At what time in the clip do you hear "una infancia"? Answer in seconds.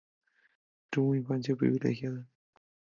1.09-1.55